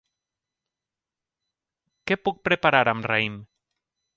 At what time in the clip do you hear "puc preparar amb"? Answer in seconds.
2.25-3.09